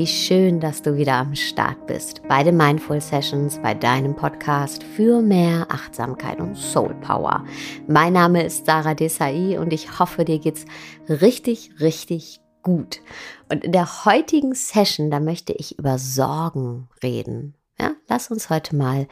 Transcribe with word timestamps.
Wie 0.00 0.06
schön, 0.06 0.60
dass 0.60 0.80
du 0.80 0.96
wieder 0.96 1.16
am 1.16 1.34
Start 1.34 1.86
bist 1.86 2.26
bei 2.26 2.42
den 2.42 2.56
Mindful 2.56 3.02
Sessions, 3.02 3.60
bei 3.60 3.74
deinem 3.74 4.16
Podcast 4.16 4.82
für 4.82 5.20
mehr 5.20 5.66
Achtsamkeit 5.68 6.40
und 6.40 6.56
Soul 6.56 6.94
Power. 7.02 7.44
Mein 7.86 8.14
Name 8.14 8.42
ist 8.42 8.64
Sarah 8.64 8.94
Desai 8.94 9.60
und 9.60 9.74
ich 9.74 9.98
hoffe, 9.98 10.24
dir 10.24 10.38
geht's 10.38 10.64
richtig, 11.06 11.72
richtig 11.80 12.40
gut. 12.62 13.02
Und 13.50 13.62
in 13.62 13.72
der 13.72 14.06
heutigen 14.06 14.54
Session, 14.54 15.10
da 15.10 15.20
möchte 15.20 15.52
ich 15.52 15.78
über 15.78 15.98
Sorgen 15.98 16.88
reden. 17.02 17.54
Ja, 17.78 17.92
lass 18.08 18.30
uns 18.30 18.48
heute 18.48 18.74
mal 18.74 19.06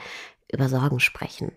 über 0.50 0.70
Sorgen 0.70 1.00
sprechen. 1.00 1.52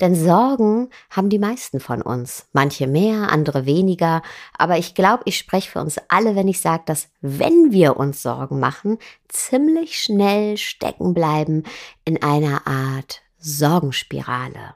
Denn 0.00 0.14
Sorgen 0.14 0.88
haben 1.10 1.28
die 1.28 1.38
meisten 1.38 1.80
von 1.80 2.02
uns. 2.02 2.46
Manche 2.52 2.86
mehr, 2.86 3.30
andere 3.30 3.66
weniger. 3.66 4.22
Aber 4.56 4.78
ich 4.78 4.94
glaube, 4.94 5.22
ich 5.26 5.38
spreche 5.38 5.70
für 5.70 5.80
uns 5.80 5.98
alle, 6.08 6.34
wenn 6.34 6.48
ich 6.48 6.60
sage, 6.60 6.84
dass 6.86 7.08
wenn 7.20 7.72
wir 7.72 7.96
uns 7.96 8.22
Sorgen 8.22 8.58
machen, 8.58 8.98
ziemlich 9.28 9.98
schnell 9.98 10.56
stecken 10.56 11.14
bleiben 11.14 11.64
in 12.04 12.22
einer 12.22 12.66
Art 12.66 13.22
Sorgenspirale. 13.38 14.74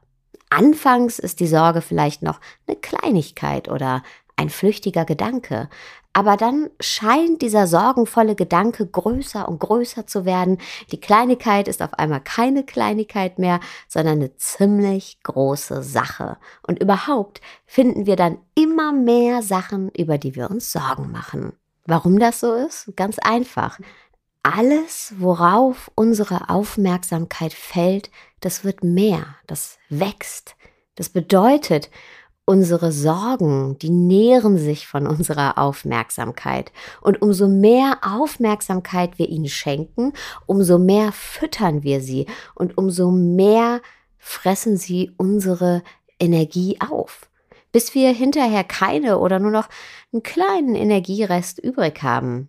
Anfangs 0.50 1.18
ist 1.18 1.41
die 1.41 1.46
Sorge 1.46 1.80
vielleicht 1.80 2.22
noch 2.22 2.41
eine 2.66 2.77
Kleinigkeit 2.77 3.68
oder 3.68 4.02
ein 4.36 4.50
flüchtiger 4.50 5.05
Gedanke. 5.05 5.68
Aber 6.12 6.36
dann 6.36 6.70
scheint 6.80 7.41
dieser 7.41 7.69
sorgenvolle 7.69 8.34
Gedanke 8.34 8.84
größer 8.84 9.48
und 9.48 9.61
größer 9.61 10.06
zu 10.06 10.25
werden. 10.25 10.58
Die 10.91 11.00
Kleinigkeit 11.00 11.69
ist 11.69 11.83
auf 11.83 11.94
einmal 11.94 12.20
keine 12.20 12.64
Kleinigkeit 12.64 13.39
mehr, 13.39 13.61
sondern 13.86 14.14
eine 14.14 14.36
ziemlich 14.36 15.22
große 15.22 15.84
Sache. 15.84 16.36
Und 16.67 16.80
überhaupt 16.80 17.41
finden 17.64 18.06
wir 18.06 18.17
dann 18.17 18.39
immer 18.56 18.92
mehr 18.92 19.42
Sachen, 19.42 19.91
über 19.91 20.19
die 20.19 20.34
wir 20.34 20.50
uns 20.50 20.72
Sorgen 20.72 21.12
machen. 21.12 21.52
Warum 21.86 22.19
das 22.19 22.41
so 22.41 22.55
ist? 22.55 22.92
Ganz 22.97 23.19
einfach. 23.20 23.78
Alles, 24.42 25.14
worauf 25.19 25.91
unsere 25.95 26.48
Aufmerksamkeit 26.48 27.52
fällt, 27.52 28.11
das 28.41 28.64
wird 28.64 28.83
mehr, 28.83 29.36
das 29.47 29.78
wächst. 29.91 30.56
Das 30.97 31.08
bedeutet, 31.08 31.91
Unsere 32.50 32.90
Sorgen, 32.90 33.78
die 33.78 33.90
nähren 33.90 34.58
sich 34.58 34.88
von 34.88 35.06
unserer 35.06 35.56
Aufmerksamkeit. 35.56 36.72
Und 37.00 37.22
umso 37.22 37.46
mehr 37.46 37.98
Aufmerksamkeit 38.02 39.20
wir 39.20 39.28
ihnen 39.28 39.46
schenken, 39.46 40.14
umso 40.46 40.76
mehr 40.76 41.12
füttern 41.12 41.84
wir 41.84 42.00
sie 42.00 42.26
und 42.56 42.76
umso 42.76 43.12
mehr 43.12 43.80
fressen 44.18 44.76
sie 44.76 45.12
unsere 45.16 45.84
Energie 46.18 46.76
auf. 46.80 47.30
Bis 47.70 47.94
wir 47.94 48.12
hinterher 48.12 48.64
keine 48.64 49.20
oder 49.20 49.38
nur 49.38 49.52
noch 49.52 49.68
einen 50.12 50.24
kleinen 50.24 50.74
Energierest 50.74 51.60
übrig 51.60 52.02
haben. 52.02 52.48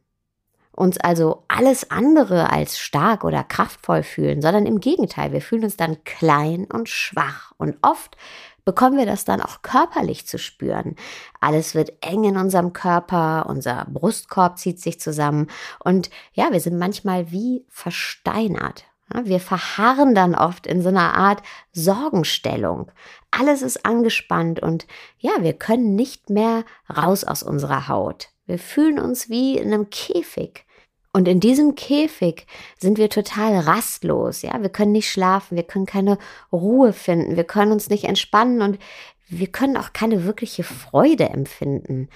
Uns 0.72 0.97
also 0.97 1.44
alles 1.47 1.91
andere 1.91 2.49
als 2.49 2.79
stark 2.79 3.23
oder 3.23 3.44
kraftvoll 3.44 4.02
fühlen, 4.02 4.41
sondern 4.41 4.66
im 4.66 4.79
Gegenteil, 4.79 5.31
wir 5.31 5.41
fühlen 5.41 5.66
uns 5.66 5.77
dann 5.77 6.03
klein 6.05 6.66
und 6.66 6.89
schwach. 6.89 7.52
Und 7.57 7.77
oft 7.83 8.17
bekommen 8.66 8.98
wir 8.98 9.06
das 9.06 9.26
dann 9.26 9.42
auch 9.42 9.62
körperlich 9.62 10.28
zu 10.28 10.38
spüren. 10.38 10.96
Alles 11.40 11.75
wird 11.75 11.94
eng 12.02 12.24
in 12.24 12.38
unserem 12.38 12.74
Körper, 12.74 13.46
unser 13.47 13.85
Brustkorb 13.90 14.58
zieht 14.58 14.80
sich 14.80 15.00
zusammen 15.00 15.47
und 15.80 16.09
ja, 16.34 16.52
wir 16.52 16.59
sind 16.59 16.78
manchmal 16.78 17.31
wie 17.31 17.66
versteinert. 17.69 18.85
Wir 19.24 19.40
verharren 19.40 20.16
dann 20.16 20.35
oft 20.35 20.66
in 20.66 20.81
so 20.81 20.90
einer 20.90 21.16
Art 21.16 21.41
Sorgenstellung. 21.74 22.91
Alles 23.30 23.62
ist 23.62 23.85
angespannt 23.85 24.62
und 24.62 24.88
ja, 25.18 25.31
wir 25.41 25.53
können 25.53 25.96
nicht 25.96 26.30
mehr 26.30 26.64
raus 26.90 27.24
aus 27.24 27.44
unserer 27.44 27.88
Haut. 27.88 28.30
Wir 28.46 28.59
fühlen 28.59 29.00
uns 29.00 29.30
wie 29.30 29.58
in 29.58 29.74
einem 29.74 29.90
Käfig. 29.90 30.66
Und 31.13 31.27
in 31.27 31.41
diesem 31.41 31.75
Käfig 31.75 32.47
sind 32.77 32.97
wir 32.97 33.09
total 33.09 33.59
rastlos, 33.59 34.44
ja. 34.44 34.61
Wir 34.61 34.69
können 34.69 34.94
nicht 34.94 35.09
schlafen, 35.09 35.57
wir 35.57 35.63
können 35.63 35.85
keine 35.85 36.17
Ruhe 36.51 36.94
finden, 36.94 37.35
wir 37.35 37.44
können 37.44 37.73
uns 37.73 37.89
nicht 37.89 38.05
entspannen 38.05 38.61
und 38.61 38.79
wir 39.27 39.47
können 39.47 39.77
auch 39.77 39.94
keine 39.94 40.25
wirkliche 40.25 40.63
Freude 40.63 41.29
empfinden. 41.29 42.09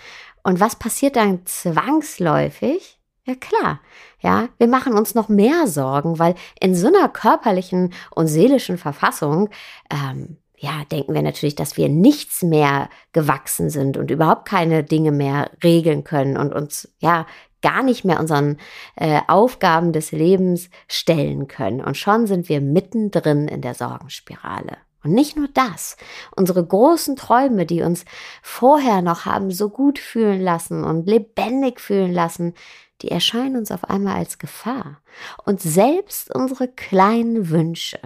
Und 0.44 0.60
was 0.60 0.78
passiert 0.78 1.16
dann 1.16 1.46
zwangsläufig? 1.46 3.00
Ja 3.26 3.34
klar, 3.34 3.82
ja, 4.22 4.50
wir 4.60 4.68
machen 4.68 4.94
uns 4.94 5.16
noch 5.16 5.30
mehr 5.30 5.66
Sorgen, 5.66 6.20
weil 6.20 6.36
in 6.60 6.76
so 6.76 6.88
einer 6.88 7.10
körperlichen 7.10 7.92
und 8.12 8.28
seelischen 8.28 8.78
Verfassung, 8.78 9.50
ähm, 9.92 10.38
ja, 10.58 10.84
denken 10.92 11.14
wir 11.14 11.24
natürlich, 11.24 11.56
dass 11.56 11.76
wir 11.76 11.90
nichts 11.90 12.44
mehr 12.44 12.90
gewachsen 13.14 13.70
sind 13.70 13.98
und 13.98 14.12
überhaupt 14.12 14.48
keine 14.48 14.84
Dinge 14.84 15.12
mehr 15.12 15.50
regeln 15.64 16.04
können 16.04 16.38
und 16.38 16.54
uns, 16.54 16.94
ja, 17.00 17.26
gar 17.66 17.82
nicht 17.82 18.06
mehr 18.06 18.20
unseren 18.20 18.58
äh, 18.96 19.22
Aufgaben 19.28 19.92
des 19.92 20.12
Lebens 20.12 20.70
stellen 20.88 21.48
können. 21.48 21.82
Und 21.82 21.98
schon 21.98 22.28
sind 22.28 22.48
wir 22.48 22.62
mittendrin 22.62 23.48
in 23.48 23.62
der 23.62 23.74
Sorgenspirale. 23.74 24.78
Und 25.04 25.14
nicht 25.14 25.36
nur 25.36 25.48
das, 25.52 25.98
unsere 26.36 26.64
großen 26.64 27.16
Träume, 27.16 27.66
die 27.66 27.82
uns 27.82 28.06
vorher 28.44 29.02
noch 29.02 29.26
haben 29.26 29.50
so 29.50 29.70
gut 29.70 29.98
fühlen 29.98 30.42
lassen 30.42 30.84
und 30.84 31.08
lebendig 31.08 31.80
fühlen 31.80 32.14
lassen, 32.14 32.54
die 33.02 33.10
erscheinen 33.10 33.58
uns 33.58 33.72
auf 33.72 33.84
einmal 33.90 34.18
als 34.18 34.38
Gefahr. 34.38 35.02
Und 35.44 35.60
selbst 35.60 36.34
unsere 36.34 36.68
kleinen 36.68 37.50
Wünsche, 37.50 38.00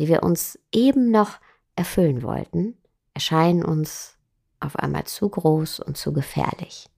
die 0.00 0.08
wir 0.08 0.24
uns 0.24 0.58
eben 0.72 1.12
noch 1.12 1.38
erfüllen 1.76 2.24
wollten, 2.24 2.76
erscheinen 3.14 3.64
uns 3.64 4.16
auf 4.58 4.76
einmal 4.76 5.04
zu 5.04 5.28
groß 5.28 5.78
und 5.78 5.96
zu 5.96 6.12
gefährlich. 6.12 6.88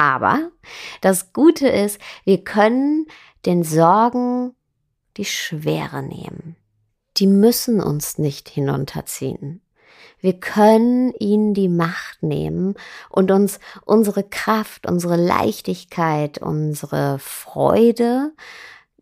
Aber 0.00 0.50
das 1.02 1.34
Gute 1.34 1.68
ist, 1.68 2.00
wir 2.24 2.42
können 2.42 3.06
den 3.44 3.62
Sorgen 3.62 4.54
die 5.18 5.26
Schwere 5.26 6.02
nehmen. 6.02 6.56
Die 7.18 7.26
müssen 7.26 7.82
uns 7.82 8.16
nicht 8.16 8.48
hinunterziehen. 8.48 9.60
Wir 10.18 10.40
können 10.40 11.12
ihnen 11.18 11.52
die 11.52 11.68
Macht 11.68 12.22
nehmen 12.22 12.76
und 13.10 13.30
uns 13.30 13.60
unsere 13.84 14.24
Kraft, 14.24 14.86
unsere 14.86 15.16
Leichtigkeit, 15.16 16.38
unsere 16.38 17.18
Freude, 17.18 18.32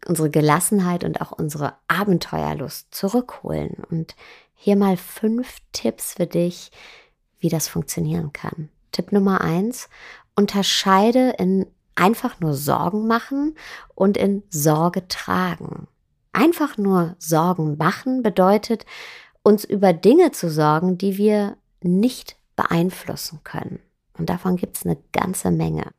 unsere 0.04 0.30
Gelassenheit 0.30 1.04
und 1.04 1.20
auch 1.20 1.30
unsere 1.30 1.74
Abenteuerlust 1.86 2.92
zurückholen. 2.92 3.84
Und 3.88 4.16
hier 4.56 4.74
mal 4.74 4.96
fünf 4.96 5.58
Tipps 5.70 6.14
für 6.14 6.26
dich, 6.26 6.72
wie 7.38 7.50
das 7.50 7.68
funktionieren 7.68 8.32
kann. 8.32 8.68
Tipp 8.90 9.12
Nummer 9.12 9.42
eins, 9.42 9.88
unterscheide 10.38 11.30
in 11.30 11.66
einfach 11.96 12.38
nur 12.38 12.54
Sorgen 12.54 13.08
machen 13.08 13.56
und 13.96 14.16
in 14.16 14.44
Sorge 14.50 15.08
tragen. 15.08 15.88
Einfach 16.32 16.78
nur 16.78 17.16
Sorgen 17.18 17.76
machen 17.76 18.22
bedeutet, 18.22 18.86
uns 19.42 19.64
über 19.64 19.92
Dinge 19.92 20.30
zu 20.30 20.48
sorgen, 20.48 20.96
die 20.96 21.16
wir 21.16 21.56
nicht 21.82 22.36
beeinflussen 22.54 23.40
können. 23.42 23.80
Und 24.16 24.30
davon 24.30 24.54
gibt 24.54 24.76
es 24.76 24.86
eine 24.86 24.96
ganze 25.10 25.50
Menge. 25.50 25.90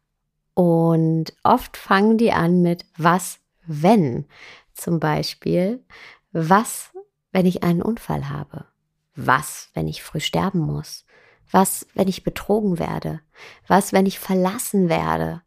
Und 0.54 1.34
oft 1.44 1.76
fangen 1.76 2.18
die 2.18 2.32
an 2.32 2.62
mit 2.62 2.86
was, 2.96 3.40
wenn. 3.66 4.26
Zum 4.74 5.02
Beispiel, 5.02 5.84
was, 6.32 6.92
wenn 7.34 7.46
ich 7.46 7.64
einen 7.64 7.82
Unfall 7.82 8.30
habe? 8.30 8.68
Was, 9.16 9.70
wenn 9.74 9.90
ich 9.90 10.02
früh 10.02 10.22
sterben 10.22 10.60
muss? 10.60 11.04
Was, 11.52 11.88
wenn 11.96 12.08
ich 12.08 12.24
betrogen 12.24 12.80
werde? 12.80 13.22
Was, 13.68 13.94
wenn 13.94 14.06
ich 14.06 14.20
verlassen 14.20 14.90
werde? 14.90 15.42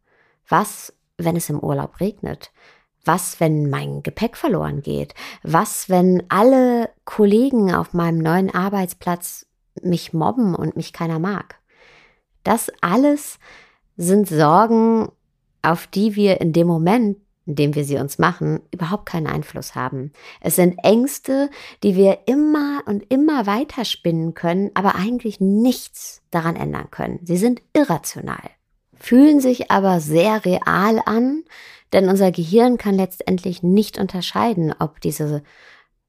Was, 0.47 0.93
wenn 1.17 1.35
es 1.35 1.49
im 1.49 1.59
Urlaub 1.59 1.99
regnet? 1.99 2.51
Was, 3.05 3.39
wenn 3.39 3.69
mein 3.69 4.03
Gepäck 4.03 4.37
verloren 4.37 4.81
geht? 4.81 5.13
Was, 5.43 5.89
wenn 5.89 6.23
alle 6.29 6.89
Kollegen 7.05 7.73
auf 7.73 7.93
meinem 7.93 8.19
neuen 8.19 8.53
Arbeitsplatz 8.53 9.45
mich 9.81 10.13
mobben 10.13 10.55
und 10.55 10.75
mich 10.75 10.93
keiner 10.93 11.19
mag? 11.19 11.59
Das 12.43 12.71
alles 12.81 13.39
sind 13.97 14.27
Sorgen, 14.27 15.09
auf 15.61 15.87
die 15.87 16.15
wir 16.15 16.41
in 16.41 16.53
dem 16.53 16.67
Moment 16.67 17.17
indem 17.45 17.75
wir 17.75 17.83
sie 17.83 17.97
uns 17.97 18.19
machen, 18.19 18.61
überhaupt 18.71 19.05
keinen 19.05 19.27
Einfluss 19.27 19.75
haben. 19.75 20.11
Es 20.41 20.55
sind 20.55 20.77
Ängste, 20.83 21.49
die 21.83 21.95
wir 21.95 22.19
immer 22.25 22.81
und 22.85 23.11
immer 23.11 23.45
weiter 23.45 23.85
spinnen 23.85 24.33
können, 24.33 24.71
aber 24.73 24.95
eigentlich 24.95 25.39
nichts 25.39 26.21
daran 26.31 26.55
ändern 26.55 26.89
können. 26.91 27.19
Sie 27.23 27.37
sind 27.37 27.61
irrational, 27.75 28.49
fühlen 28.93 29.39
sich 29.39 29.71
aber 29.71 29.99
sehr 29.99 30.45
real 30.45 31.01
an, 31.05 31.43
denn 31.91 32.09
unser 32.09 32.31
Gehirn 32.31 32.77
kann 32.77 32.95
letztendlich 32.95 33.61
nicht 33.61 33.99
unterscheiden, 33.99 34.73
ob 34.79 34.99
diese 35.01 35.43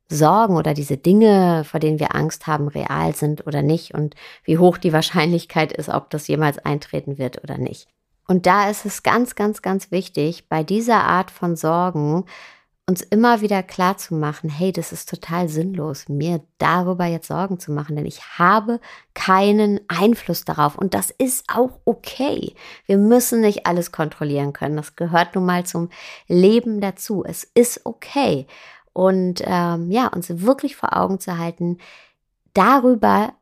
Sorgen 0.08 0.56
oder 0.56 0.74
diese 0.74 0.96
Dinge, 0.96 1.64
vor 1.64 1.80
denen 1.80 1.98
wir 1.98 2.14
Angst 2.14 2.46
haben, 2.46 2.68
real 2.68 3.14
sind 3.14 3.46
oder 3.46 3.62
nicht 3.62 3.94
und 3.94 4.14
wie 4.44 4.58
hoch 4.58 4.78
die 4.78 4.92
Wahrscheinlichkeit 4.92 5.72
ist, 5.72 5.88
ob 5.88 6.10
das 6.10 6.28
jemals 6.28 6.58
eintreten 6.58 7.18
wird 7.18 7.42
oder 7.42 7.58
nicht. 7.58 7.88
Und 8.26 8.46
da 8.46 8.70
ist 8.70 8.86
es 8.86 9.02
ganz, 9.02 9.34
ganz, 9.34 9.62
ganz 9.62 9.90
wichtig, 9.90 10.48
bei 10.48 10.62
dieser 10.62 11.04
Art 11.04 11.30
von 11.30 11.56
Sorgen 11.56 12.24
uns 12.86 13.00
immer 13.00 13.40
wieder 13.40 13.62
klar 13.62 13.96
zu 13.96 14.14
machen, 14.14 14.50
hey, 14.50 14.70
das 14.70 14.92
ist 14.92 15.08
total 15.08 15.48
sinnlos, 15.48 16.08
mir 16.08 16.42
darüber 16.58 17.06
jetzt 17.06 17.28
Sorgen 17.28 17.58
zu 17.58 17.72
machen, 17.72 17.96
denn 17.96 18.04
ich 18.04 18.38
habe 18.38 18.78
keinen 19.14 19.80
Einfluss 19.88 20.44
darauf 20.44 20.76
und 20.76 20.92
das 20.92 21.10
ist 21.10 21.46
auch 21.48 21.78
okay. 21.86 22.54
Wir 22.84 22.98
müssen 22.98 23.40
nicht 23.40 23.66
alles 23.66 23.90
kontrollieren 23.90 24.52
können. 24.52 24.76
Das 24.76 24.96
gehört 24.96 25.34
nun 25.34 25.46
mal 25.46 25.64
zum 25.64 25.88
Leben 26.28 26.82
dazu. 26.82 27.24
Es 27.24 27.44
ist 27.54 27.80
okay. 27.84 28.46
Und 28.92 29.42
ähm, 29.44 29.90
ja, 29.90 30.08
uns 30.08 30.28
wirklich 30.42 30.76
vor 30.76 30.94
Augen 30.96 31.18
zu 31.20 31.38
halten, 31.38 31.78
darüber 32.52 33.32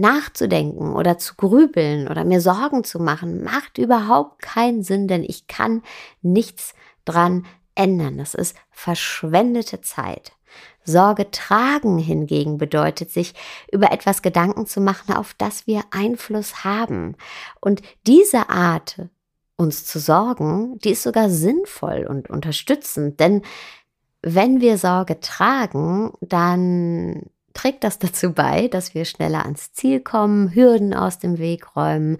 nachzudenken 0.00 0.94
oder 0.94 1.18
zu 1.18 1.34
grübeln 1.36 2.08
oder 2.08 2.24
mir 2.24 2.40
Sorgen 2.40 2.84
zu 2.84 2.98
machen, 2.98 3.44
macht 3.44 3.78
überhaupt 3.78 4.42
keinen 4.42 4.82
Sinn, 4.82 5.06
denn 5.06 5.22
ich 5.22 5.46
kann 5.46 5.82
nichts 6.22 6.74
dran 7.04 7.46
ändern. 7.74 8.18
Das 8.18 8.34
ist 8.34 8.56
verschwendete 8.70 9.80
Zeit. 9.80 10.32
Sorge 10.84 11.30
tragen 11.30 11.98
hingegen 11.98 12.58
bedeutet, 12.58 13.10
sich 13.10 13.34
über 13.70 13.92
etwas 13.92 14.22
Gedanken 14.22 14.66
zu 14.66 14.80
machen, 14.80 15.14
auf 15.14 15.34
das 15.34 15.66
wir 15.66 15.82
Einfluss 15.90 16.64
haben. 16.64 17.16
Und 17.60 17.82
diese 18.06 18.48
Art, 18.48 19.02
uns 19.56 19.84
zu 19.84 19.98
sorgen, 19.98 20.78
die 20.78 20.90
ist 20.90 21.02
sogar 21.02 21.28
sinnvoll 21.28 22.06
und 22.08 22.30
unterstützend, 22.30 23.20
denn 23.20 23.42
wenn 24.22 24.60
wir 24.60 24.78
Sorge 24.78 25.20
tragen, 25.20 26.12
dann 26.20 27.30
trägt 27.54 27.84
das 27.84 27.98
dazu 27.98 28.32
bei, 28.32 28.68
dass 28.68 28.94
wir 28.94 29.04
schneller 29.04 29.44
ans 29.44 29.72
Ziel 29.72 30.00
kommen, 30.00 30.54
Hürden 30.54 30.94
aus 30.94 31.18
dem 31.18 31.38
Weg 31.38 31.76
räumen, 31.76 32.18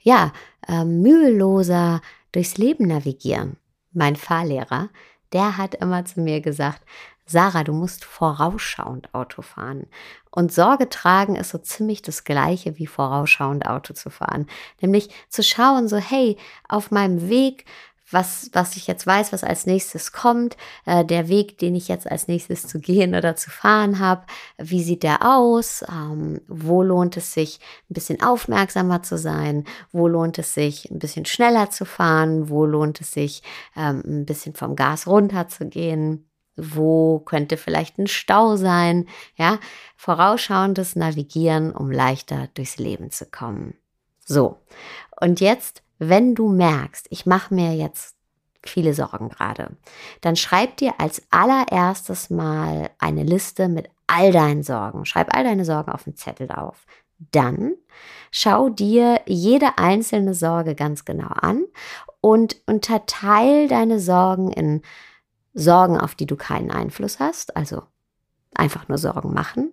ja, 0.00 0.32
äh, 0.68 0.84
müheloser 0.84 2.00
durchs 2.32 2.56
Leben 2.56 2.88
navigieren. 2.88 3.56
Mein 3.92 4.16
Fahrlehrer, 4.16 4.88
der 5.32 5.56
hat 5.56 5.74
immer 5.74 6.04
zu 6.04 6.20
mir 6.20 6.40
gesagt, 6.40 6.82
Sarah, 7.24 7.64
du 7.64 7.72
musst 7.72 8.04
vorausschauend 8.04 9.14
Auto 9.14 9.42
fahren. 9.42 9.86
Und 10.30 10.52
Sorge 10.52 10.88
tragen 10.88 11.36
ist 11.36 11.50
so 11.50 11.58
ziemlich 11.58 12.02
das 12.02 12.24
gleiche 12.24 12.78
wie 12.78 12.86
vorausschauend 12.86 13.66
Auto 13.66 13.94
zu 13.94 14.10
fahren. 14.10 14.46
Nämlich 14.80 15.08
zu 15.28 15.42
schauen, 15.42 15.88
so, 15.88 15.96
hey, 15.96 16.36
auf 16.68 16.90
meinem 16.90 17.28
Weg 17.28 17.64
was, 18.10 18.50
was 18.52 18.76
ich 18.76 18.86
jetzt 18.86 19.06
weiß, 19.06 19.32
was 19.32 19.44
als 19.44 19.66
nächstes 19.66 20.12
kommt, 20.12 20.56
äh, 20.86 21.04
der 21.04 21.28
Weg, 21.28 21.58
den 21.58 21.74
ich 21.74 21.88
jetzt 21.88 22.10
als 22.10 22.28
nächstes 22.28 22.66
zu 22.66 22.80
gehen 22.80 23.14
oder 23.14 23.36
zu 23.36 23.50
fahren 23.50 23.98
habe, 23.98 24.26
wie 24.58 24.82
sieht 24.82 25.02
der 25.02 25.26
aus, 25.26 25.84
ähm, 25.88 26.40
wo 26.48 26.82
lohnt 26.82 27.16
es 27.16 27.32
sich 27.32 27.60
ein 27.90 27.94
bisschen 27.94 28.22
aufmerksamer 28.22 29.02
zu 29.02 29.16
sein, 29.16 29.64
wo 29.92 30.08
lohnt 30.08 30.38
es 30.38 30.54
sich 30.54 30.90
ein 30.90 30.98
bisschen 30.98 31.24
schneller 31.24 31.70
zu 31.70 31.84
fahren, 31.84 32.48
wo 32.48 32.66
lohnt 32.66 33.00
es 33.00 33.12
sich 33.12 33.42
ähm, 33.76 34.02
ein 34.04 34.26
bisschen 34.26 34.54
vom 34.54 34.76
Gas 34.76 35.06
runter 35.06 35.48
zu 35.48 35.66
gehen. 35.68 36.28
Wo 36.54 37.18
könnte 37.20 37.56
vielleicht 37.56 37.98
ein 37.98 38.08
Stau 38.08 38.56
sein? 38.56 39.06
Ja, 39.36 39.58
vorausschauendes 39.96 40.96
Navigieren, 40.96 41.72
um 41.72 41.90
leichter 41.90 42.48
durchs 42.52 42.76
Leben 42.76 43.10
zu 43.10 43.24
kommen. 43.24 43.74
So. 44.24 44.58
Und 45.18 45.40
jetzt 45.40 45.82
wenn 46.08 46.34
du 46.34 46.48
merkst, 46.48 47.06
ich 47.10 47.26
mache 47.26 47.54
mir 47.54 47.74
jetzt 47.74 48.16
viele 48.64 48.94
Sorgen 48.94 49.28
gerade, 49.28 49.76
dann 50.20 50.36
schreib 50.36 50.76
dir 50.76 50.94
als 50.98 51.22
allererstes 51.30 52.30
mal 52.30 52.90
eine 52.98 53.24
Liste 53.24 53.68
mit 53.68 53.88
all 54.06 54.32
deinen 54.32 54.62
Sorgen. 54.62 55.04
Schreib 55.04 55.34
all 55.34 55.44
deine 55.44 55.64
Sorgen 55.64 55.90
auf 55.92 56.04
den 56.04 56.16
Zettel 56.16 56.50
auf. 56.50 56.86
Dann 57.30 57.74
schau 58.30 58.68
dir 58.68 59.20
jede 59.26 59.78
einzelne 59.78 60.34
Sorge 60.34 60.74
ganz 60.74 61.04
genau 61.04 61.28
an 61.28 61.64
und 62.20 62.56
unterteil 62.66 63.68
deine 63.68 64.00
Sorgen 64.00 64.50
in 64.52 64.82
Sorgen, 65.54 65.98
auf 65.98 66.14
die 66.14 66.26
du 66.26 66.36
keinen 66.36 66.70
Einfluss 66.70 67.20
hast, 67.20 67.56
also 67.56 67.82
einfach 68.54 68.88
nur 68.88 68.98
Sorgen 68.98 69.32
machen 69.32 69.72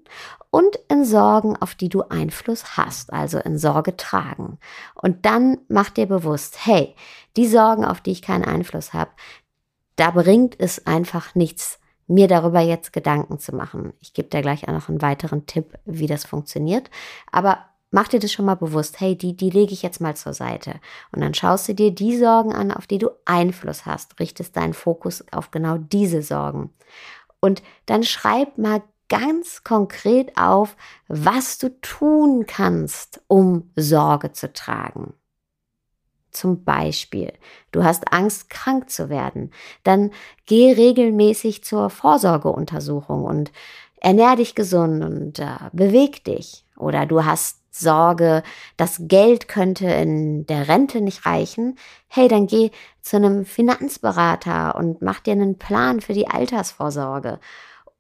und 0.52 0.78
in 0.88 1.06
Sorgen, 1.06 1.56
auf 1.58 1.76
die 1.76 1.90
du 1.90 2.04
Einfluss 2.04 2.78
hast, 2.78 3.14
also 3.14 3.40
in 3.40 3.58
Sorge 3.58 3.98
tragen. 3.98 4.58
Und 4.96 5.26
dann 5.26 5.58
mach 5.68 5.90
dir 5.90 6.08
bewusst, 6.08 6.66
hey, 6.66 6.96
die 7.36 7.48
Sorgen, 7.48 7.86
auf 7.86 8.02
die 8.02 8.12
ich 8.12 8.22
keinen 8.22 8.46
Einfluss 8.46 8.94
habe, 8.94 9.12
da 9.96 10.12
bringt 10.12 10.60
es 10.60 10.88
einfach 10.88 11.36
nichts, 11.36 11.80
mir 12.08 12.28
darüber 12.28 12.62
jetzt 12.62 12.94
Gedanken 12.94 13.38
zu 13.38 13.56
machen. 13.56 13.94
Ich 14.00 14.14
gebe 14.14 14.30
dir 14.30 14.42
gleich 14.42 14.68
auch 14.68 14.74
noch 14.74 14.90
einen 14.90 15.02
weiteren 15.02 15.46
Tipp, 15.46 15.78
wie 15.86 16.08
das 16.08 16.26
funktioniert. 16.26 16.90
Aber 17.32 17.60
mach 17.92 18.08
dir 18.08 18.20
das 18.20 18.32
schon 18.32 18.46
mal 18.46 18.56
bewusst. 18.56 19.00
Hey, 19.00 19.16
die, 19.16 19.36
die 19.36 19.50
lege 19.50 19.74
ich 19.74 19.84
jetzt 19.84 20.02
mal 20.02 20.16
zur 20.16 20.34
Seite. 20.34 20.80
Und 21.12 21.22
dann 21.22 21.34
schaust 21.34 21.68
du 21.68 21.76
dir 21.76 21.92
die 21.92 22.18
Sorgen 22.18 22.54
an, 22.54 22.72
auf 22.72 22.88
die 22.88 22.98
du 22.98 23.10
Einfluss 23.26 23.86
hast, 23.86 24.20
richtest 24.20 24.58
deinen 24.58 24.74
Fokus 24.74 25.24
auf 25.32 25.52
genau 25.52 25.78
diese 25.78 26.22
Sorgen. 26.22 26.72
Und 27.42 27.64
dann 27.86 28.04
schreib 28.04 28.58
mal 28.58 28.82
ganz 29.10 29.64
konkret 29.64 30.38
auf, 30.38 30.76
was 31.08 31.58
du 31.58 31.70
tun 31.82 32.46
kannst, 32.46 33.22
um 33.28 33.72
Sorge 33.76 34.32
zu 34.32 34.54
tragen. 34.54 35.14
Zum 36.32 36.64
Beispiel, 36.64 37.34
du 37.72 37.84
hast 37.84 38.14
Angst, 38.14 38.50
krank 38.50 38.90
zu 38.90 39.10
werden. 39.10 39.52
Dann 39.84 40.12
geh 40.46 40.74
regelmäßig 40.74 41.64
zur 41.64 41.90
Vorsorgeuntersuchung 41.90 43.24
und 43.24 43.52
ernähr 44.00 44.36
dich 44.36 44.54
gesund 44.54 45.04
und 45.04 45.40
äh, 45.40 45.58
beweg 45.74 46.24
dich. 46.24 46.66
Oder 46.78 47.08
du 47.08 47.26
hast 47.26 47.59
Sorge, 47.72 48.44
das 48.78 48.98
Geld 49.02 49.48
könnte 49.48 49.88
in 49.88 50.46
der 50.48 50.68
Rente 50.68 51.02
nicht 51.02 51.26
reichen. 51.26 51.78
Hey, 52.08 52.28
dann 52.28 52.48
geh 52.48 52.72
zu 53.02 53.18
einem 53.18 53.46
Finanzberater 53.46 54.76
und 54.76 55.02
mach 55.02 55.20
dir 55.20 55.34
einen 55.34 55.58
Plan 55.58 56.02
für 56.02 56.14
die 56.14 56.28
Altersvorsorge 56.28 57.40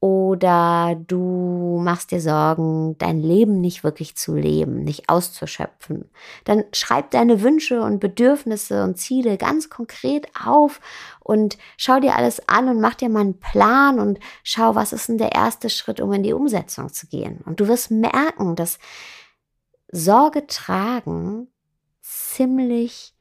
oder 0.01 0.95
du 1.07 1.80
machst 1.83 2.12
dir 2.12 2.21
Sorgen, 2.21 2.98
dein 3.00 3.21
Leben 3.21 3.60
nicht 3.60 3.83
wirklich 3.83 4.16
zu 4.16 4.33
leben, 4.33 4.83
nicht 4.83 5.10
auszuschöpfen, 5.10 6.10
dann 6.45 6.63
schreib 6.71 7.12
deine 7.12 7.42
Wünsche 7.42 7.81
und 7.81 8.00
Bedürfnisse 8.00 8.83
und 8.83 8.98
Ziele 8.98 9.38
ganz 9.38 9.69
konkret 9.69 10.27
auf 10.42 10.80
und 11.19 11.57
schau 11.75 12.00
dir 12.00 12.16
alles 12.16 12.48
an 12.48 12.69
und 12.69 12.80
mach 12.80 12.95
dir 12.95 13.10
mal 13.10 13.21
einen 13.21 13.39
Plan 13.39 14.00
und 14.00 14.19
schau, 14.44 14.73
was 14.73 14.94
ist 14.94 15.09
denn 15.09 15.18
der 15.18 15.33
erste 15.33 15.69
Schritt, 15.69 15.99
um 15.99 16.14
in 16.14 16.23
die 16.23 16.33
Umsetzung 16.33 16.94
zu 16.94 17.07
gehen. 17.07 17.42
Und 17.45 17.59
du 17.59 17.68
wirst 17.68 17.92
merken, 17.92 18.56
dass 18.56 18.80
Sorge 19.92 20.48
tragen 20.48 21.48
ziemlich 22.02 23.16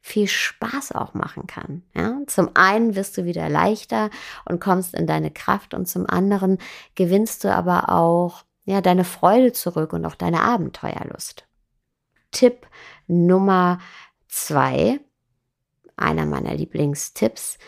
viel 0.00 0.26
Spaß 0.26 0.92
auch 0.92 1.14
machen 1.14 1.46
kann. 1.46 1.82
Ja? 1.94 2.20
Zum 2.26 2.50
einen 2.54 2.94
wirst 2.94 3.16
du 3.18 3.24
wieder 3.24 3.48
leichter 3.48 4.10
und 4.44 4.60
kommst 4.60 4.94
in 4.94 5.06
deine 5.06 5.30
Kraft 5.30 5.74
und 5.74 5.86
zum 5.86 6.08
anderen 6.08 6.58
gewinnst 6.94 7.44
du 7.44 7.54
aber 7.54 7.90
auch 7.90 8.44
ja, 8.64 8.80
deine 8.80 9.04
Freude 9.04 9.52
zurück 9.52 9.92
und 9.92 10.04
auch 10.06 10.14
deine 10.14 10.42
Abenteuerlust. 10.42 11.46
Tipp 12.30 12.66
Nummer 13.06 13.78
zwei, 14.28 15.00
einer 15.96 16.26
meiner 16.26 16.54
Lieblingstipps, 16.54 17.58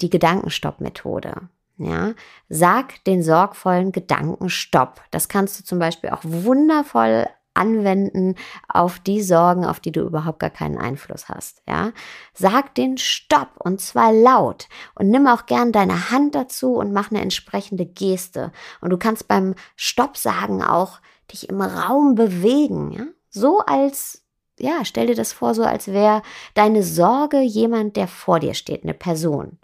die 0.00 0.10
Gedankenstopp-Methode. 0.10 1.48
Ja, 1.78 2.14
sag 2.48 3.04
den 3.04 3.22
sorgvollen 3.22 3.92
Gedanken 3.92 4.48
Stopp. 4.48 5.02
Das 5.10 5.28
kannst 5.28 5.60
du 5.60 5.64
zum 5.64 5.78
Beispiel 5.78 6.08
auch 6.10 6.22
wundervoll 6.22 7.26
anwenden 7.56 8.34
auf 8.68 8.98
die 8.98 9.22
Sorgen, 9.22 9.64
auf 9.64 9.80
die 9.80 9.92
du 9.92 10.00
überhaupt 10.02 10.38
gar 10.38 10.50
keinen 10.50 10.78
Einfluss 10.78 11.28
hast. 11.28 11.62
Ja, 11.68 11.92
sag 12.34 12.74
den 12.74 12.98
Stopp 12.98 13.50
und 13.58 13.80
zwar 13.80 14.12
laut 14.12 14.68
und 14.94 15.08
nimm 15.08 15.26
auch 15.26 15.46
gern 15.46 15.72
deine 15.72 16.10
Hand 16.10 16.34
dazu 16.34 16.74
und 16.74 16.92
mach 16.92 17.10
eine 17.10 17.20
entsprechende 17.20 17.86
Geste. 17.86 18.52
Und 18.80 18.90
du 18.90 18.98
kannst 18.98 19.28
beim 19.28 19.54
Stopp 19.76 20.16
sagen 20.16 20.62
auch 20.62 21.00
dich 21.32 21.48
im 21.48 21.60
Raum 21.60 22.14
bewegen. 22.14 22.92
Ja, 22.92 23.04
so 23.30 23.58
als 23.60 24.22
ja, 24.58 24.84
stell 24.84 25.08
dir 25.08 25.14
das 25.14 25.32
vor, 25.32 25.54
so 25.54 25.64
als 25.64 25.88
wäre 25.88 26.22
deine 26.54 26.82
Sorge 26.82 27.40
jemand, 27.40 27.96
der 27.96 28.08
vor 28.08 28.40
dir 28.40 28.54
steht, 28.54 28.84
eine 28.84 28.94
Person. 28.94 29.58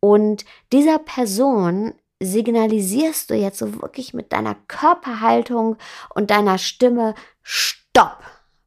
Und 0.00 0.44
dieser 0.72 0.98
Person 0.98 1.92
signalisierst 2.20 3.30
du 3.30 3.34
jetzt 3.34 3.58
so 3.58 3.80
wirklich 3.80 4.14
mit 4.14 4.32
deiner 4.32 4.56
Körperhaltung 4.66 5.76
und 6.14 6.30
deiner 6.30 6.58
Stimme 6.58 7.14
Stopp 7.42 8.22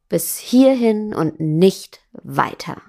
bis 0.10 0.38
hierhin 0.38 1.14
und 1.14 1.40
nicht 1.40 2.02
weiter. 2.14 2.82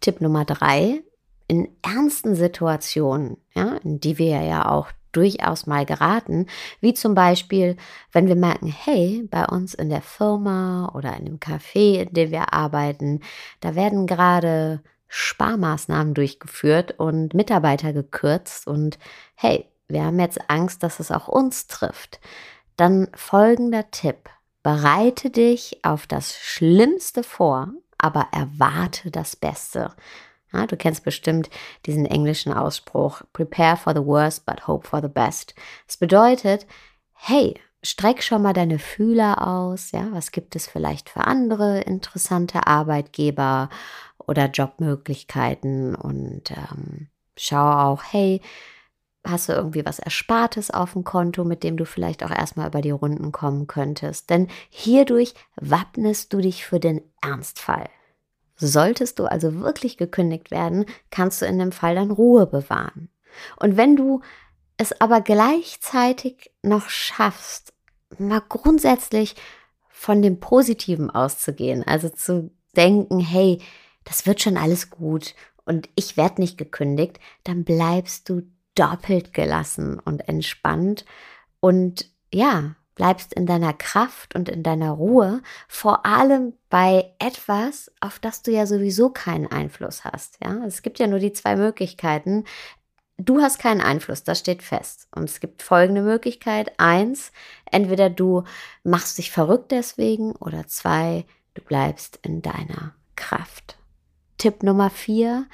Tipp 0.00 0.20
Nummer 0.20 0.44
drei. 0.44 1.02
In 1.50 1.68
ernsten 1.80 2.34
Situationen, 2.34 3.38
ja, 3.54 3.76
in 3.82 4.00
die 4.00 4.18
wir 4.18 4.42
ja 4.42 4.70
auch 4.70 4.88
durchaus 5.12 5.66
mal 5.66 5.86
geraten, 5.86 6.46
wie 6.82 6.92
zum 6.92 7.14
Beispiel, 7.14 7.78
wenn 8.12 8.26
wir 8.28 8.36
merken, 8.36 8.66
hey, 8.66 9.26
bei 9.30 9.46
uns 9.46 9.72
in 9.72 9.88
der 9.88 10.02
Firma 10.02 10.92
oder 10.94 11.16
in 11.16 11.24
dem 11.24 11.38
Café, 11.40 12.02
in 12.02 12.12
dem 12.12 12.30
wir 12.30 12.52
arbeiten, 12.52 13.20
da 13.60 13.74
werden 13.74 14.06
gerade 14.06 14.82
Sparmaßnahmen 15.08 16.14
durchgeführt 16.14 16.98
und 16.98 17.34
Mitarbeiter 17.34 17.92
gekürzt 17.92 18.66
und 18.66 18.98
hey, 19.34 19.66
wir 19.88 20.04
haben 20.04 20.20
jetzt 20.20 20.50
Angst, 20.50 20.82
dass 20.82 21.00
es 21.00 21.10
auch 21.10 21.28
uns 21.28 21.66
trifft. 21.66 22.20
Dann 22.76 23.08
folgender 23.14 23.90
Tipp. 23.90 24.28
Bereite 24.62 25.30
dich 25.30 25.80
auf 25.82 26.06
das 26.06 26.36
Schlimmste 26.36 27.22
vor, 27.22 27.72
aber 27.96 28.28
erwarte 28.32 29.10
das 29.10 29.34
Beste. 29.34 29.94
Ja, 30.52 30.66
du 30.66 30.76
kennst 30.76 31.04
bestimmt 31.04 31.50
diesen 31.86 32.06
englischen 32.06 32.52
Ausspruch, 32.52 33.22
prepare 33.32 33.76
for 33.76 33.94
the 33.94 34.04
worst, 34.04 34.46
but 34.46 34.66
hope 34.66 34.86
for 34.86 35.00
the 35.02 35.08
best. 35.08 35.54
Das 35.86 35.96
bedeutet, 35.96 36.66
hey, 37.12 37.54
streck 37.82 38.22
schon 38.22 38.42
mal 38.42 38.52
deine 38.52 38.78
Fühler 38.78 39.46
aus. 39.46 39.92
Ja, 39.92 40.08
was 40.12 40.32
gibt 40.32 40.56
es 40.56 40.66
vielleicht 40.66 41.10
für 41.10 41.24
andere 41.24 41.80
interessante 41.80 42.66
Arbeitgeber 42.66 43.68
oder 44.18 44.46
Jobmöglichkeiten 44.46 45.94
und 45.94 46.50
ähm, 46.50 47.08
schau 47.36 47.70
auch, 47.70 48.02
hey, 48.10 48.40
hast 49.24 49.48
du 49.48 49.52
irgendwie 49.52 49.84
was 49.84 49.98
Erspartes 49.98 50.70
auf 50.70 50.92
dem 50.92 51.04
Konto, 51.04 51.44
mit 51.44 51.62
dem 51.62 51.76
du 51.76 51.84
vielleicht 51.84 52.24
auch 52.24 52.30
erstmal 52.30 52.68
über 52.68 52.80
die 52.80 52.90
Runden 52.90 53.32
kommen 53.32 53.66
könntest. 53.66 54.30
Denn 54.30 54.48
hierdurch 54.70 55.34
wappnest 55.56 56.32
du 56.32 56.38
dich 56.38 56.64
für 56.64 56.80
den 56.80 57.02
Ernstfall. 57.20 57.88
Solltest 58.56 59.18
du 59.18 59.26
also 59.26 59.60
wirklich 59.60 59.96
gekündigt 59.96 60.50
werden, 60.50 60.84
kannst 61.10 61.42
du 61.42 61.46
in 61.46 61.58
dem 61.58 61.72
Fall 61.72 61.94
dann 61.94 62.10
Ruhe 62.10 62.46
bewahren. 62.46 63.08
Und 63.56 63.76
wenn 63.76 63.94
du 63.94 64.20
es 64.78 64.98
aber 65.00 65.20
gleichzeitig 65.20 66.50
noch 66.62 66.88
schaffst, 66.88 67.74
mal 68.18 68.42
grundsätzlich 68.48 69.36
von 69.90 70.22
dem 70.22 70.40
Positiven 70.40 71.10
auszugehen, 71.10 71.86
also 71.86 72.08
zu 72.08 72.50
denken, 72.76 73.20
hey, 73.20 73.60
das 74.04 74.26
wird 74.26 74.40
schon 74.40 74.56
alles 74.56 74.90
gut 74.90 75.34
und 75.64 75.88
ich 75.96 76.16
werde 76.16 76.40
nicht 76.40 76.56
gekündigt, 76.56 77.18
dann 77.44 77.64
bleibst 77.64 78.28
du 78.28 78.42
doppelt 78.74 79.34
gelassen 79.34 79.98
und 79.98 80.28
entspannt 80.28 81.04
und 81.60 82.08
ja, 82.32 82.76
bleibst 82.94 83.32
in 83.32 83.46
deiner 83.46 83.72
Kraft 83.72 84.34
und 84.34 84.48
in 84.48 84.62
deiner 84.62 84.90
Ruhe, 84.90 85.40
vor 85.68 86.04
allem 86.04 86.54
bei 86.68 87.14
etwas, 87.18 87.90
auf 88.00 88.18
das 88.18 88.42
du 88.42 88.50
ja 88.50 88.66
sowieso 88.66 89.10
keinen 89.10 89.46
Einfluss 89.46 90.04
hast. 90.04 90.38
Ja, 90.42 90.64
es 90.66 90.82
gibt 90.82 90.98
ja 90.98 91.06
nur 91.06 91.20
die 91.20 91.32
zwei 91.32 91.56
Möglichkeiten. 91.56 92.44
Du 93.20 93.42
hast 93.42 93.58
keinen 93.58 93.80
Einfluss, 93.80 94.22
das 94.22 94.38
steht 94.38 94.62
fest. 94.62 95.08
Und 95.14 95.24
es 95.24 95.40
gibt 95.40 95.62
folgende 95.62 96.02
Möglichkeit. 96.02 96.72
Eins, 96.78 97.32
entweder 97.70 98.10
du 98.10 98.44
machst 98.84 99.18
dich 99.18 99.32
verrückt 99.32 99.72
deswegen 99.72 100.32
oder 100.36 100.68
zwei, 100.68 101.26
du 101.54 101.62
bleibst 101.62 102.20
in 102.22 102.42
deiner 102.42 102.94
Kraft. 103.16 103.76
Tipp 104.38 104.62
Nummer 104.62 104.88
vier, 104.88 105.46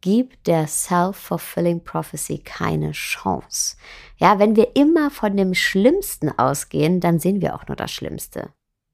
gibt 0.00 0.48
der 0.48 0.66
Self-Fulfilling 0.66 1.84
Prophecy 1.84 2.38
keine 2.38 2.90
Chance. 2.90 3.76
Ja, 4.16 4.40
wenn 4.40 4.56
wir 4.56 4.74
immer 4.74 5.10
von 5.10 5.36
dem 5.36 5.54
Schlimmsten 5.54 6.36
ausgehen, 6.36 7.00
dann 7.00 7.20
sehen 7.20 7.40
wir 7.40 7.54
auch 7.54 7.68
nur 7.68 7.76
das 7.76 7.92
Schlimmste. 7.92 8.50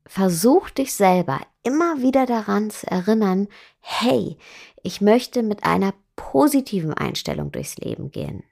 Versuch 0.07 0.71
dich 0.71 0.95
selber 0.95 1.41
immer 1.63 2.03
wieder 2.03 2.27
daran 2.27 2.71
zu 2.71 2.87
erinnern, 2.87 3.49
hey, 3.81 4.37
ich 4.83 5.01
möchte 5.01 5.43
mit 5.43 5.65
einer 5.65 5.95
positiven 6.21 6.93
Einstellung 6.93 7.51
durchs 7.51 7.79
Leben 7.79 8.11
gehen. 8.11 8.45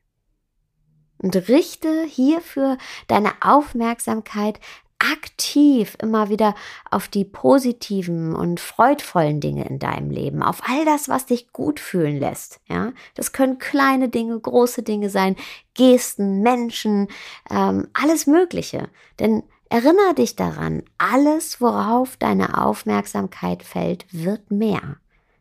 Und 1.18 1.36
richte 1.48 2.04
hierfür 2.04 2.78
deine 3.08 3.32
Aufmerksamkeit 3.42 4.58
aktiv 4.98 5.96
immer 6.00 6.28
wieder 6.30 6.54
auf 6.90 7.08
die 7.08 7.24
positiven 7.24 8.34
und 8.34 8.58
freudvollen 8.58 9.40
Dinge 9.40 9.68
in 9.68 9.78
deinem 9.78 10.10
Leben, 10.10 10.42
auf 10.42 10.62
all 10.66 10.84
das, 10.86 11.08
was 11.08 11.26
dich 11.26 11.52
gut 11.52 11.78
fühlen 11.78 12.18
lässt. 12.18 12.60
Ja, 12.68 12.92
das 13.14 13.32
können 13.32 13.58
kleine 13.58 14.08
Dinge, 14.08 14.40
große 14.40 14.82
Dinge 14.82 15.10
sein, 15.10 15.36
Gesten, 15.74 16.40
Menschen, 16.40 17.08
ähm, 17.50 17.88
alles 17.92 18.26
Mögliche. 18.26 18.88
Denn 19.20 19.42
erinnere 19.68 20.14
dich 20.16 20.34
daran, 20.34 20.82
alles, 20.96 21.60
worauf 21.60 22.16
deine 22.16 22.60
Aufmerksamkeit 22.64 23.62
fällt, 23.62 24.06
wird 24.10 24.50
mehr. 24.50 24.96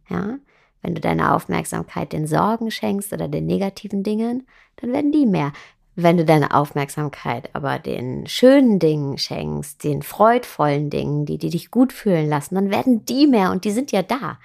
Ja, 0.10 0.38
wenn 0.81 0.96
du 0.96 1.01
deine 1.01 1.34
Aufmerksamkeit 1.34 2.13
den 2.13 2.27
Sorgen 2.27 2.72
schenkst 2.72 3.13
oder 3.13 3.27
den 3.27 3.46
negativen 3.46 4.03
Dingen, 4.03 4.48
dann 4.77 4.93
werden 4.93 5.12
die 5.12 5.25
mehr. 5.25 5.51
Wenn 5.96 6.17
du 6.17 6.25
deine 6.25 6.53
Aufmerksamkeit 6.53 7.50
aber 7.53 7.79
den 7.79 8.27
schönen 8.27 8.77
Dingen 8.77 9.17
schenkst, 9.17 9.84
den 9.84 10.03
freudvollen 10.03 10.91
Dingen, 10.91 11.25
die, 11.25 11.39
die 11.39 11.50
dich 11.50 11.72
gut 11.72 11.91
fühlen 11.91 12.29
lassen, 12.29 12.55
dann 12.55 12.69
werden 12.69 13.03
die 13.05 13.25
mehr 13.25 13.51
und 13.51 13.65
die 13.65 13.72
sind 13.72 13.91
ja 13.91 14.03
da. 14.03 14.38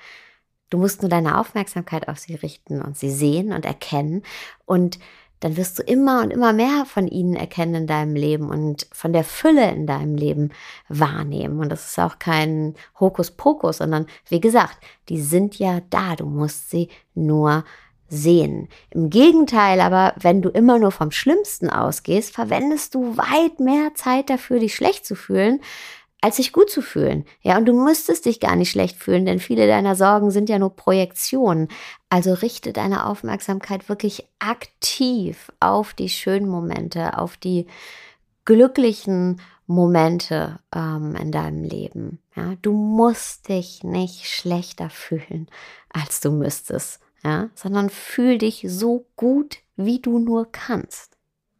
Du 0.70 0.78
musst 0.78 1.02
nur 1.02 1.10
deine 1.10 1.38
Aufmerksamkeit 1.38 2.08
auf 2.08 2.18
sie 2.18 2.34
richten 2.34 2.80
und 2.80 2.96
sie 2.96 3.10
sehen 3.10 3.52
und 3.52 3.66
erkennen 3.66 4.22
und 4.64 4.98
dann 5.42 5.56
wirst 5.56 5.78
du 5.78 5.82
immer 5.82 6.22
und 6.22 6.30
immer 6.30 6.52
mehr 6.52 6.84
von 6.86 7.08
ihnen 7.08 7.34
erkennen 7.34 7.74
in 7.74 7.86
deinem 7.88 8.14
Leben 8.14 8.48
und 8.48 8.86
von 8.92 9.12
der 9.12 9.24
Fülle 9.24 9.70
in 9.72 9.88
deinem 9.88 10.14
Leben 10.14 10.50
wahrnehmen. 10.88 11.58
Und 11.58 11.68
das 11.68 11.90
ist 11.90 11.98
auch 11.98 12.20
kein 12.20 12.74
Hokuspokus, 13.00 13.78
sondern 13.78 14.06
wie 14.28 14.40
gesagt, 14.40 14.78
die 15.08 15.20
sind 15.20 15.58
ja 15.58 15.80
da. 15.90 16.14
Du 16.14 16.26
musst 16.26 16.70
sie 16.70 16.88
nur 17.14 17.64
sehen. 18.08 18.68
Im 18.90 19.10
Gegenteil 19.10 19.80
aber, 19.80 20.14
wenn 20.20 20.42
du 20.42 20.50
immer 20.50 20.78
nur 20.78 20.92
vom 20.92 21.10
Schlimmsten 21.10 21.70
ausgehst, 21.70 22.34
verwendest 22.34 22.94
du 22.94 23.16
weit 23.16 23.58
mehr 23.58 23.94
Zeit 23.94 24.30
dafür, 24.30 24.60
dich 24.60 24.76
schlecht 24.76 25.04
zu 25.04 25.16
fühlen, 25.16 25.60
als 26.22 26.36
sich 26.36 26.52
gut 26.52 26.70
zu 26.70 26.80
fühlen. 26.80 27.26
Ja, 27.42 27.58
und 27.58 27.66
du 27.66 27.74
müsstest 27.74 28.24
dich 28.24 28.40
gar 28.40 28.56
nicht 28.56 28.70
schlecht 28.70 28.96
fühlen, 28.96 29.26
denn 29.26 29.38
viele 29.38 29.66
deiner 29.66 29.94
Sorgen 29.94 30.30
sind 30.30 30.48
ja 30.48 30.58
nur 30.58 30.74
Projektionen. 30.74 31.68
Also 32.08 32.32
richte 32.32 32.72
deine 32.72 33.04
Aufmerksamkeit 33.04 33.90
wirklich 33.90 34.26
aktiv 34.38 35.52
auf 35.60 35.92
die 35.92 36.08
schönen 36.08 36.48
Momente, 36.48 37.18
auf 37.18 37.36
die 37.36 37.66
glücklichen 38.46 39.40
Momente 39.66 40.58
ähm, 40.74 41.14
in 41.16 41.30
deinem 41.30 41.64
Leben. 41.64 42.20
Ja, 42.34 42.54
du 42.62 42.72
musst 42.72 43.50
dich 43.50 43.84
nicht 43.84 44.26
schlechter 44.30 44.88
fühlen, 44.88 45.48
als 45.92 46.20
du 46.20 46.30
müsstest 46.30 47.02
ja, 47.24 47.50
sondern 47.54 47.90
fühl 47.90 48.38
dich 48.38 48.64
so 48.68 49.06
gut, 49.16 49.58
wie 49.76 50.00
du 50.00 50.18
nur 50.18 50.50
kannst. 50.50 51.11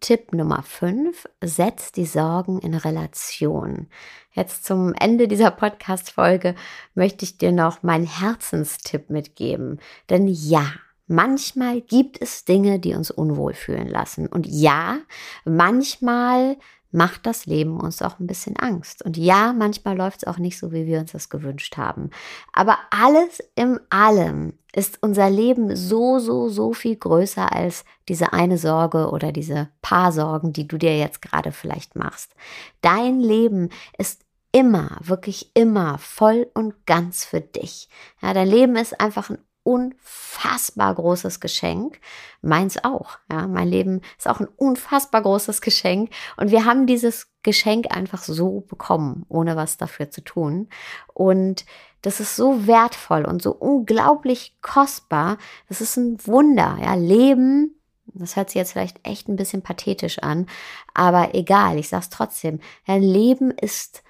Tipp 0.02 0.32
Nummer 0.32 0.64
5, 0.64 1.28
setz 1.44 1.92
die 1.92 2.06
Sorgen 2.06 2.58
in 2.58 2.74
Relation. 2.74 3.86
Jetzt 4.32 4.64
zum 4.64 4.94
Ende 4.94 5.28
dieser 5.28 5.52
Podcast-Folge 5.52 6.56
möchte 6.96 7.24
ich 7.24 7.38
dir 7.38 7.52
noch 7.52 7.84
meinen 7.84 8.06
Herzenstipp 8.06 9.10
mitgeben. 9.10 9.78
Denn 10.10 10.26
ja, 10.26 10.66
manchmal 11.06 11.80
gibt 11.82 12.20
es 12.20 12.44
Dinge, 12.44 12.80
die 12.80 12.94
uns 12.94 13.12
unwohl 13.12 13.54
fühlen 13.54 13.86
lassen. 13.86 14.26
Und 14.26 14.48
ja, 14.48 14.98
manchmal 15.44 16.56
macht 16.92 17.26
das 17.26 17.46
Leben 17.46 17.80
uns 17.80 18.02
auch 18.02 18.20
ein 18.20 18.26
bisschen 18.26 18.56
Angst. 18.56 19.02
Und 19.04 19.16
ja, 19.16 19.52
manchmal 19.52 19.96
läuft 19.96 20.18
es 20.18 20.26
auch 20.26 20.38
nicht 20.38 20.58
so, 20.58 20.72
wie 20.72 20.86
wir 20.86 21.00
uns 21.00 21.12
das 21.12 21.30
gewünscht 21.30 21.76
haben. 21.76 22.10
Aber 22.52 22.78
alles 22.90 23.42
im 23.54 23.80
Allem 23.90 24.52
ist 24.74 24.98
unser 25.02 25.28
Leben 25.28 25.74
so, 25.74 26.18
so, 26.18 26.48
so 26.48 26.72
viel 26.72 26.96
größer 26.96 27.52
als 27.52 27.84
diese 28.08 28.32
eine 28.32 28.58
Sorge 28.58 29.10
oder 29.10 29.32
diese 29.32 29.68
paar 29.80 30.12
Sorgen, 30.12 30.52
die 30.52 30.68
du 30.68 30.78
dir 30.78 30.96
jetzt 30.96 31.22
gerade 31.22 31.52
vielleicht 31.52 31.96
machst. 31.96 32.34
Dein 32.82 33.20
Leben 33.20 33.70
ist 33.98 34.24
immer, 34.52 34.98
wirklich 35.00 35.50
immer 35.54 35.98
voll 35.98 36.46
und 36.54 36.86
ganz 36.86 37.24
für 37.24 37.40
dich. 37.40 37.88
Ja, 38.20 38.34
dein 38.34 38.48
Leben 38.48 38.76
ist 38.76 39.00
einfach 39.00 39.30
ein 39.30 39.38
unfassbar 39.62 40.94
großes 40.94 41.40
Geschenk. 41.40 42.00
Meins 42.40 42.82
auch. 42.82 43.18
Ja, 43.30 43.46
mein 43.46 43.68
Leben 43.68 44.00
ist 44.18 44.28
auch 44.28 44.40
ein 44.40 44.48
unfassbar 44.56 45.22
großes 45.22 45.60
Geschenk. 45.60 46.10
Und 46.36 46.50
wir 46.50 46.64
haben 46.64 46.86
dieses 46.86 47.28
Geschenk 47.42 47.94
einfach 47.94 48.22
so 48.22 48.60
bekommen, 48.60 49.24
ohne 49.28 49.56
was 49.56 49.76
dafür 49.76 50.10
zu 50.10 50.22
tun. 50.22 50.68
Und 51.12 51.64
das 52.02 52.20
ist 52.20 52.36
so 52.36 52.66
wertvoll 52.66 53.24
und 53.24 53.42
so 53.42 53.52
unglaublich 53.52 54.56
kostbar. 54.60 55.38
Das 55.68 55.80
ist 55.80 55.96
ein 55.96 56.18
Wunder. 56.26 56.78
Ja, 56.82 56.94
Leben. 56.94 57.76
Das 58.14 58.36
hört 58.36 58.50
sich 58.50 58.56
jetzt 58.56 58.72
vielleicht 58.72 59.06
echt 59.06 59.28
ein 59.28 59.36
bisschen 59.36 59.62
pathetisch 59.62 60.18
an, 60.18 60.46
aber 60.92 61.34
egal, 61.34 61.78
ich 61.78 61.88
sag's 61.88 62.10
trotzdem. 62.10 62.60
Ja, 62.86 62.96
Leben 62.96 63.50
ist 63.50 64.02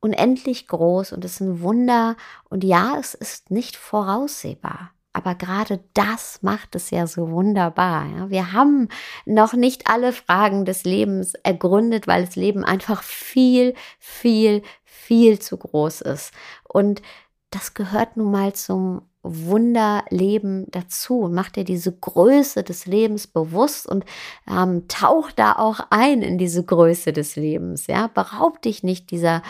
unendlich 0.00 0.66
groß 0.66 1.12
und 1.12 1.24
ist 1.24 1.40
ein 1.40 1.60
Wunder. 1.60 2.16
Und 2.48 2.64
ja, 2.64 2.96
es 2.98 3.14
ist 3.14 3.50
nicht 3.50 3.76
voraussehbar. 3.76 4.90
Aber 5.12 5.34
gerade 5.34 5.80
das 5.94 6.42
macht 6.42 6.76
es 6.76 6.90
ja 6.90 7.06
so 7.06 7.30
wunderbar. 7.30 8.06
Ja? 8.06 8.30
Wir 8.30 8.52
haben 8.52 8.88
noch 9.26 9.54
nicht 9.54 9.88
alle 9.88 10.12
Fragen 10.12 10.64
des 10.64 10.84
Lebens 10.84 11.34
ergründet, 11.34 12.06
weil 12.06 12.24
das 12.24 12.36
Leben 12.36 12.64
einfach 12.64 13.02
viel, 13.02 13.74
viel, 13.98 14.62
viel 14.84 15.40
zu 15.40 15.56
groß 15.56 16.02
ist. 16.02 16.32
Und 16.62 17.02
das 17.50 17.74
gehört 17.74 18.16
nun 18.16 18.30
mal 18.30 18.52
zum 18.52 19.02
Wunderleben 19.22 20.66
dazu 20.70 21.28
mach 21.30 21.50
dir 21.50 21.64
diese 21.64 21.92
Größe 21.92 22.62
des 22.62 22.86
Lebens 22.86 23.26
bewusst 23.26 23.86
und 23.86 24.04
ähm, 24.48 24.88
tauch 24.88 25.30
da 25.30 25.52
auch 25.52 25.80
ein 25.90 26.22
in 26.22 26.38
diese 26.38 26.64
Größe 26.64 27.12
des 27.12 27.36
Lebens. 27.36 27.86
Ja, 27.86 28.06
beraub 28.06 28.62
dich 28.62 28.82
nicht 28.82 29.10
dieser, 29.10 29.42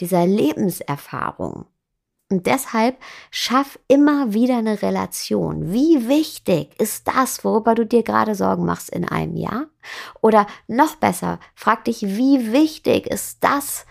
dieser 0.00 0.26
Lebenserfahrung. 0.26 1.66
Und 2.30 2.46
deshalb 2.46 2.98
schaff 3.30 3.78
immer 3.88 4.34
wieder 4.34 4.58
eine 4.58 4.82
Relation. 4.82 5.72
Wie 5.72 6.08
wichtig 6.08 6.78
ist 6.78 7.08
das, 7.08 7.42
worüber 7.42 7.74
du 7.74 7.86
dir 7.86 8.02
gerade 8.02 8.34
Sorgen 8.34 8.66
machst 8.66 8.90
in 8.90 9.08
einem 9.08 9.34
Jahr? 9.34 9.66
Oder 10.20 10.46
noch 10.66 10.96
besser, 10.96 11.40
frag 11.54 11.84
dich, 11.84 12.02
wie 12.02 12.52
wichtig 12.52 13.06
ist 13.06 13.42
das, 13.42 13.86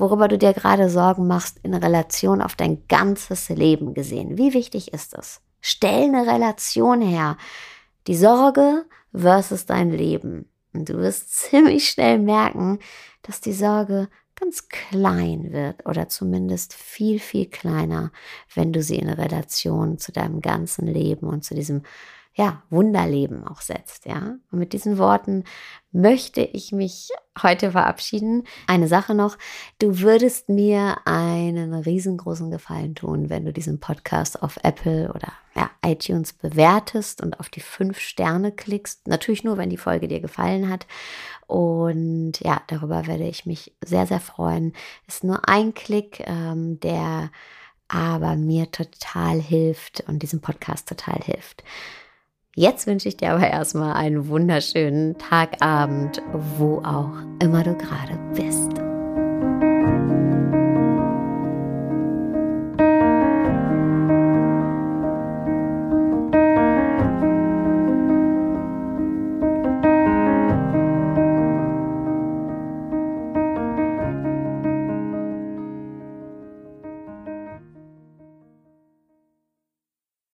worüber 0.00 0.28
du 0.28 0.38
dir 0.38 0.52
gerade 0.52 0.88
Sorgen 0.88 1.26
machst 1.26 1.58
in 1.62 1.74
Relation 1.74 2.42
auf 2.42 2.56
dein 2.56 2.86
ganzes 2.88 3.48
Leben 3.48 3.94
gesehen? 3.94 4.38
Wie 4.38 4.54
wichtig 4.54 4.92
ist 4.92 5.14
es? 5.16 5.40
Stell 5.60 6.04
eine 6.04 6.26
Relation 6.26 7.02
her. 7.02 7.36
Die 8.06 8.16
Sorge 8.16 8.86
versus 9.14 9.66
dein 9.66 9.90
Leben. 9.90 10.50
Und 10.72 10.88
du 10.88 10.98
wirst 10.98 11.32
ziemlich 11.34 11.90
schnell 11.90 12.18
merken, 12.18 12.78
dass 13.22 13.40
die 13.40 13.52
Sorge 13.52 14.08
ganz 14.36 14.68
klein 14.68 15.52
wird 15.52 15.84
oder 15.86 16.08
zumindest 16.08 16.72
viel, 16.72 17.18
viel 17.18 17.46
kleiner, 17.46 18.10
wenn 18.54 18.72
du 18.72 18.82
sie 18.82 18.96
in 18.96 19.10
Relation 19.10 19.98
zu 19.98 20.12
deinem 20.12 20.40
ganzen 20.40 20.86
Leben 20.86 21.26
und 21.26 21.44
zu 21.44 21.54
diesem 21.54 21.82
ja, 22.34 22.62
Wunderleben 22.70 23.46
auch 23.46 23.60
setzt, 23.60 24.06
ja. 24.06 24.36
Und 24.50 24.58
mit 24.58 24.72
diesen 24.72 24.98
Worten 24.98 25.44
möchte 25.90 26.42
ich 26.42 26.70
mich 26.70 27.10
heute 27.42 27.72
verabschieden. 27.72 28.44
Eine 28.68 28.86
Sache 28.86 29.14
noch, 29.14 29.36
du 29.80 29.98
würdest 30.00 30.48
mir 30.48 30.98
einen 31.06 31.74
riesengroßen 31.74 32.50
Gefallen 32.50 32.94
tun, 32.94 33.30
wenn 33.30 33.44
du 33.44 33.52
diesen 33.52 33.80
Podcast 33.80 34.42
auf 34.42 34.58
Apple 34.62 35.12
oder 35.12 35.32
ja, 35.56 35.70
iTunes 35.84 36.32
bewertest 36.32 37.20
und 37.20 37.40
auf 37.40 37.48
die 37.48 37.60
fünf 37.60 37.98
Sterne 37.98 38.52
klickst. 38.52 39.08
Natürlich 39.08 39.42
nur, 39.42 39.56
wenn 39.56 39.70
die 39.70 39.76
Folge 39.76 40.06
dir 40.06 40.20
gefallen 40.20 40.68
hat. 40.68 40.86
Und 41.48 42.38
ja, 42.40 42.62
darüber 42.68 43.08
werde 43.08 43.26
ich 43.26 43.44
mich 43.44 43.74
sehr, 43.84 44.06
sehr 44.06 44.20
freuen. 44.20 44.72
Ist 45.08 45.24
nur 45.24 45.48
ein 45.48 45.74
Klick, 45.74 46.22
ähm, 46.26 46.78
der 46.78 47.30
aber 47.88 48.36
mir 48.36 48.70
total 48.70 49.40
hilft 49.40 50.04
und 50.06 50.22
diesem 50.22 50.40
Podcast 50.40 50.88
total 50.88 51.18
hilft. 51.24 51.64
Jetzt 52.56 52.86
wünsche 52.88 53.08
ich 53.08 53.16
dir 53.16 53.32
aber 53.32 53.46
erstmal 53.46 53.94
einen 53.94 54.26
wunderschönen 54.26 55.16
Tagabend, 55.18 56.20
wo 56.58 56.78
auch 56.78 57.14
immer 57.40 57.62
du 57.62 57.76
gerade 57.76 58.18
bist. 58.34 58.89